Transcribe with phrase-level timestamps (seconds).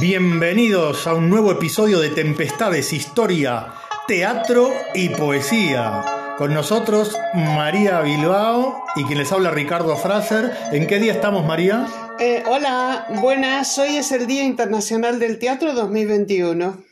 [0.00, 3.72] Bienvenidos a un nuevo episodio de Tempestades, Historia,
[4.06, 6.13] Teatro y Poesía.
[6.36, 10.52] Con nosotros María Bilbao y quien les habla Ricardo Fraser.
[10.72, 11.86] ¿En qué día estamos, María?
[12.18, 13.78] Eh, hola, buenas.
[13.78, 16.82] Hoy es el Día Internacional del Teatro 2021.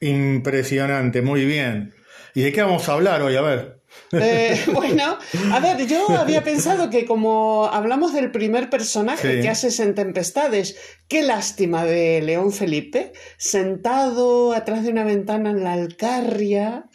[0.00, 1.94] Impresionante, muy bien.
[2.34, 3.36] ¿Y de qué vamos a hablar hoy?
[3.36, 3.80] A ver.
[4.12, 5.18] Eh, bueno,
[5.52, 9.42] a ver, yo había pensado que como hablamos del primer personaje Sí.
[9.42, 10.76] que haces en Tempestades,
[11.08, 16.86] qué lástima de León Felipe, sentado atrás de una ventana en la Alcarria,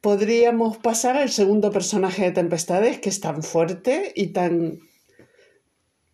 [0.00, 4.80] podríamos pasar al segundo personaje de Tempestades, que es tan fuerte y tan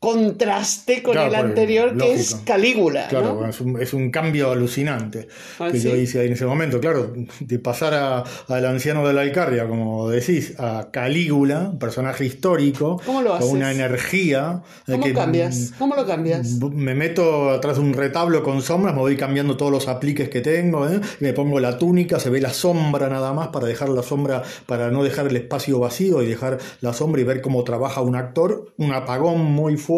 [0.05, 2.35] contraste con Claro, el anterior, que es.
[2.45, 3.09] Calígula.
[3.09, 3.49] Claro, ¿no?
[3.49, 5.89] es, un, es un cambio alucinante Ah, que ¿sí?
[5.89, 6.81] yo hice ahí en ese momento.
[6.81, 12.25] Claro, de pasar a- al anciano de la Alcarria, como decís, a Calígula, un personaje
[12.25, 13.53] histórico, ¿Cómo lo con haces?
[13.53, 14.63] una energía.
[14.87, 15.71] eh, ¿Cómo que, cambias?
[15.73, 16.59] mm, ¿Cómo lo cambias?
[16.73, 20.41] Me meto atrás de un retablo con sombras, me voy cambiando todos los apliques que
[20.41, 21.01] tengo, ¿eh?
[21.21, 24.43] y me pongo la túnica, se ve la sombra nada más para dejar la sombra,
[24.67, 28.17] para no dejar el espacio vacío y dejar la sombra y ver cómo trabaja un
[28.17, 29.94] actor, un apagón muy fuerte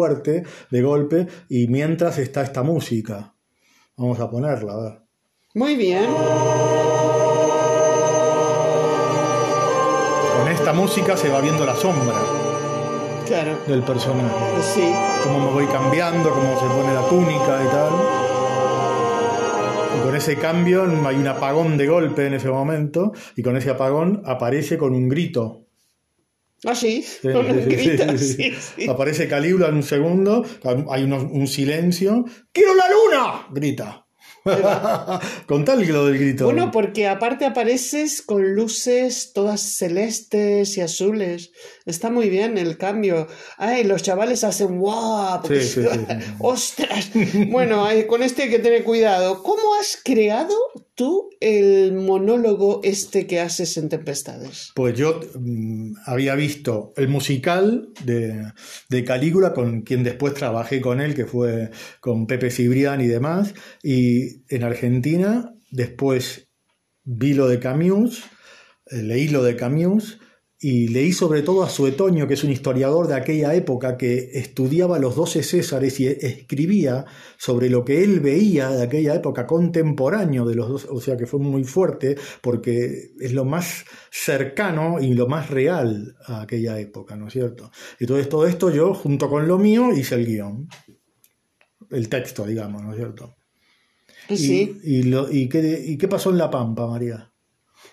[0.71, 3.35] de golpe, y mientras está esta música.
[3.95, 5.01] Vamos a ponerla, a ver.
[5.55, 6.05] Muy bien.
[10.37, 12.15] Con esta música se va viendo la sombra
[13.25, 13.57] Claro.
[13.67, 14.35] del personaje.
[14.61, 14.93] Sí.
[15.23, 17.93] cómo me voy cambiando, cómo se pone la túnica y tal.
[19.97, 23.71] Y con ese cambio hay un apagón de golpe en ese momento y con ese
[23.71, 25.66] apagón aparece con un grito.
[26.67, 27.01] Ah, sí.
[27.03, 28.87] Sí, Con sí, sí.
[28.87, 30.45] Aparece Calígula en un segundo,
[30.89, 32.25] hay unos- un silencio.
[32.51, 33.47] ¡Quiero la luna!
[33.51, 34.03] Grita.
[35.45, 36.45] Contale lo del grito.
[36.45, 41.51] Bueno, porque aparte apareces con luces todas celestes y azules.
[41.85, 43.27] Está muy bien el cambio.
[43.57, 45.41] Ay, los chavales hacen ¡guau!
[45.41, 46.31] porque- Sí, sí, sí, sí.
[46.39, 47.09] ¡Ostras!
[47.49, 49.43] Bueno, ay, con este hay que tener cuidado.
[49.43, 50.55] ¿Cómo has creado
[50.97, 54.71] tú el monólogo este que haces en Tempestades?
[54.75, 58.51] Pues yo mm, había visto el musical de,
[58.89, 61.69] de Calígula, con quien después trabajé con él, que fue
[62.01, 63.53] con Pepe Cibrián y demás.
[63.83, 66.49] Y en Argentina, después
[67.03, 68.23] vi lo de Camus,
[68.87, 70.19] eh, leí lo de Camus.
[70.59, 74.97] Y leí sobre todo a Suetonio, que es un historiador de aquella época que estudiaba
[74.97, 77.05] los doce Césares y escribía
[77.37, 81.27] sobre lo que él veía de aquella época contemporáneo de los dos, o sea que
[81.27, 87.15] fue muy fuerte porque es lo más cercano y lo más real a aquella época,
[87.15, 87.69] ¿no es cierto?
[87.99, 90.67] Entonces todo esto yo, junto con lo mío, hice el guion,
[91.91, 93.35] el texto, digamos, ¿no es cierto?
[94.27, 97.31] Pues Y- sí, Y, lo- y qué, ¿Y qué pasó en La Pampa, María?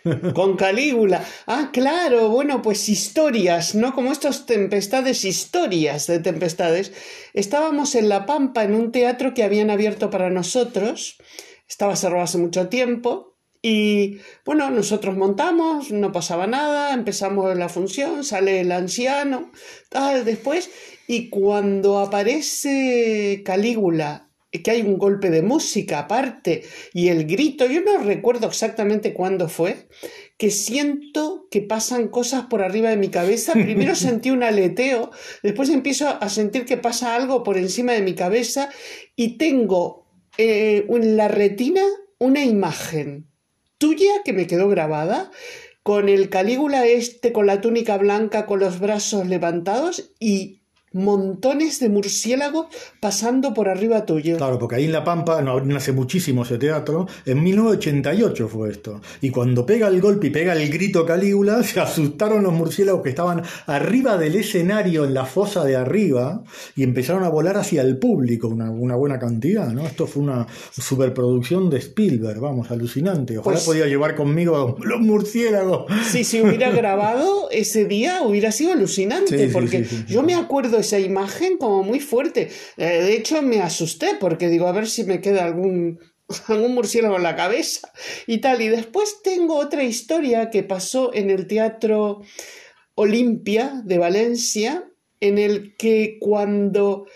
[0.35, 1.25] con Calígula.
[1.47, 3.95] Ah, claro, bueno, pues historias, ¿no?
[3.95, 6.93] Como estos tempestades, historias de tempestades.
[7.33, 11.17] Estábamos en La Pampa, en un teatro que habían abierto para nosotros.
[11.69, 13.39] Estaba cerrado hace mucho tiempo.
[13.63, 19.53] Y bueno, nosotros montamos, no pasaba nada, empezamos la función, sale el anciano,
[19.89, 20.71] tal, después.
[21.07, 27.81] Y cuando aparece Calígula que hay un golpe de música aparte y el grito, yo
[27.81, 29.89] no recuerdo exactamente cuándo fue,
[30.37, 33.53] que siento que pasan cosas por arriba de mi cabeza.
[33.55, 35.11] Primero sentí un aleteo,
[35.43, 38.71] después empiezo a sentir que pasa algo por encima de mi cabeza
[39.17, 40.07] y tengo
[40.39, 41.83] eh, en la retina
[42.19, 43.29] una imagen
[43.79, 45.31] tuya que me quedó grabada
[45.83, 50.64] con el Calígula este con la túnica blanca con los brazos levantados y
[50.95, 52.67] montones de murciélagos
[53.01, 54.37] pasando por arriba tuyo.
[54.39, 57.07] Claro, porque ahí en La Pampa no nace muchísimo ese teatro.
[57.27, 59.01] En 1988 fue esto.
[59.21, 63.11] Y cuando pega el golpe y pega el grito Calígula, se asustaron los murciélagos que
[63.11, 66.43] estaban arriba del escenario, en la fosa de arriba,
[66.77, 69.85] y empezaron a volar hacia el público, una, una buena cantidad, ¿no?
[69.87, 73.37] Esto fue una superproducción de Spielberg, vamos, alucinante.
[73.39, 75.87] Ojalá Pues- podía llevar conmigo los murciélagos.
[76.11, 80.13] Si se hubiera grabado ese día hubiera sido alucinante, Sí, porque sí, sí, sí.
[80.15, 82.51] yo me acuerdo esa imagen como muy fuerte.
[82.77, 85.99] Eh, de hecho, me asusté porque digo, a ver si me queda algún,
[86.49, 87.91] algún murciélago en la cabeza
[88.27, 88.63] y tal.
[88.63, 92.21] Y después tengo otra historia que pasó en el Teatro
[92.95, 94.85] Olimpia de Valencia,
[95.21, 97.07] en el que cuando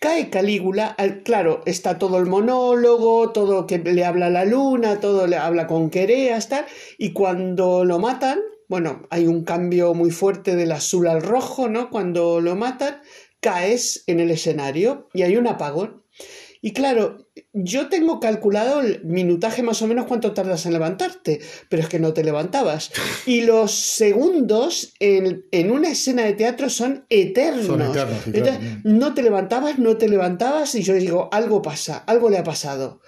[0.00, 5.26] cae Calígula, al- claro, está todo el monólogo, todo que le habla la luna, todo
[5.26, 6.66] le habla con quereas, tal,
[6.98, 8.38] y cuando lo matan,
[8.68, 11.90] bueno, hay un cambio muy fuerte del azul al rojo, ¿no?
[11.90, 13.00] Cuando lo matan,
[13.40, 16.02] caes en el escenario y hay un apagón.
[16.60, 21.82] Y claro, yo tengo calculado el minutaje más o menos cuánto tardas en levantarte, pero
[21.82, 22.90] es que no te levantabas.
[23.26, 27.66] Y los segundos en, en una escena de teatro son eternos.
[27.66, 28.80] Son eternos, sí, Entonces, claro.
[28.84, 33.00] no te levantabas, no te levantabas y yo digo, algo pasa, algo le ha pasado.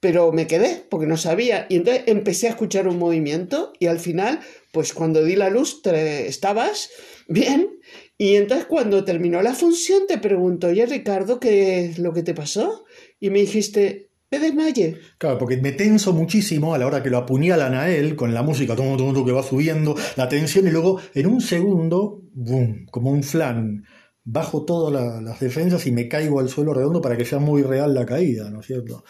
[0.00, 3.98] Pero me quedé porque no sabía y entonces empecé a escuchar un movimiento y al
[3.98, 4.40] final,
[4.72, 6.90] pues cuando di la luz, te- estabas
[7.28, 7.70] bien
[8.18, 12.34] y entonces cuando terminó la función te pregunto, oye Ricardo, ¿qué es lo que te
[12.34, 12.84] pasó?
[13.20, 14.98] Y me dijiste, me desmayé.
[15.18, 18.42] Claro, porque me tenso muchísimo a la hora que lo apuñalan a él con la
[18.42, 22.86] música, tum, tum, tum, que va subiendo, la tensión, y luego en un segundo, boom,
[22.90, 23.84] como un flan,
[24.24, 27.62] bajo todas la- las defensas y me caigo al suelo redondo para que sea muy
[27.62, 29.04] real la caída, ¿no es cierto?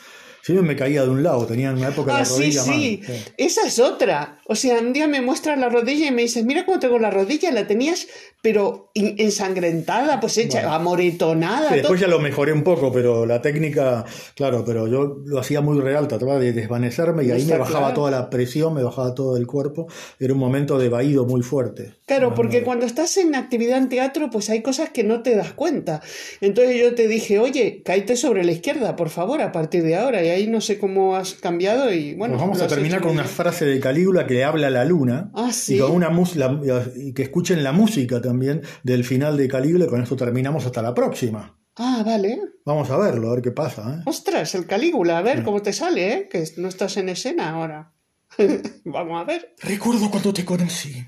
[0.46, 2.62] Si no me caía de un lado, tenía en una época Ah, la sí, rodilla
[2.62, 2.80] sí, mal.
[3.16, 3.22] sí.
[3.36, 4.38] esa es otra.
[4.46, 7.10] O sea, un día me muestras la rodilla y me dices, mira cómo tengo la
[7.10, 8.06] rodilla, la tenías,
[8.42, 10.74] pero in- ensangrentada, pues hecha, Bueno.
[10.74, 11.68] amoritonada.
[11.70, 12.08] Sí, después todo.
[12.08, 14.04] ya lo mejoré un poco, pero la técnica,
[14.36, 17.78] claro, pero yo lo hacía muy real, trataba de desvanecerme y ahí Está me bajaba
[17.86, 17.94] claro.
[17.94, 19.88] toda la presión, me bajaba todo el cuerpo.
[20.20, 21.94] Era un momento de vaído muy fuerte.
[22.06, 22.66] Claro, No, porque no.
[22.66, 26.00] cuando estás en actividad en teatro, pues hay cosas que no te das cuenta.
[26.40, 30.22] Entonces yo te dije, oye, cáete sobre la izquierda, por favor, a partir de ahora.
[30.22, 32.34] Y ahí no sé cómo has cambiado y bueno.
[32.34, 33.34] Nos vamos a terminar con muy una bien.
[33.34, 35.30] frase de Calígula que le habla a la luna.
[35.34, 35.76] Ah, sí.
[35.76, 39.88] Y, con una la- y que escuchen la música también del final de Calígula y
[39.88, 41.58] con esto terminamos hasta la próxima.
[41.76, 42.38] Ah, vale.
[42.64, 43.96] Vamos a verlo, a ver qué pasa.
[43.98, 44.02] ¿eh?
[44.06, 46.28] Ostras, el Calígula, a ver cómo te sale, ¿eh?
[46.30, 47.92] Que no estás en escena ahora.
[48.84, 49.54] Vamos a ver.
[49.62, 51.04] Recuerdo cuando te conocí.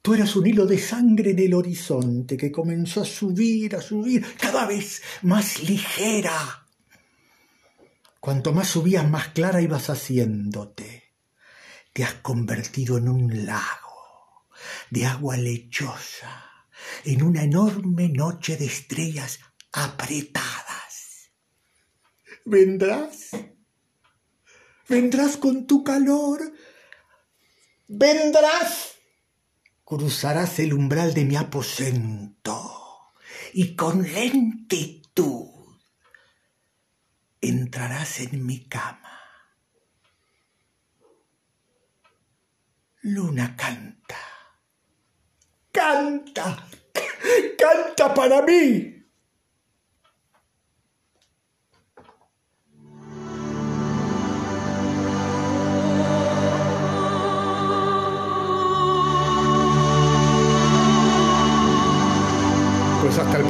[0.00, 4.24] Tú eras un hilo de sangre en el horizonte que comenzó a subir, a subir,
[4.40, 6.61] cada vez más ligera.
[8.22, 11.12] Cuanto más subías, más clara ibas haciéndote.
[11.92, 14.46] Te has convertido en un lago
[14.90, 16.44] de agua lechosa,
[17.04, 19.40] en una enorme noche de estrellas
[19.72, 21.32] apretadas.
[22.44, 23.30] ¿Vendrás?
[24.88, 26.42] ¿Vendrás con tu calor?
[27.88, 28.92] vendrás.
[29.82, 32.70] Cruzarás el umbral de mi aposento
[33.52, 35.61] y con lentitud
[37.42, 39.20] entrarás en mi cama.
[43.02, 44.16] Luna canta.
[45.72, 46.66] Canta.
[47.58, 48.91] Canta para mí.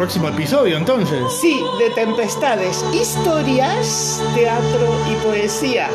[0.02, 1.32] Próximo episodio entonces.
[1.40, 5.88] Sí, de tempestades, historias, teatro y poesía.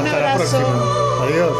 [0.00, 0.56] Un Hasta la abrazo.
[0.58, 0.84] próxima.
[1.22, 1.55] Adiós.